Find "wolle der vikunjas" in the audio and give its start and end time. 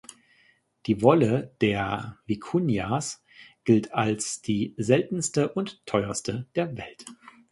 1.03-3.23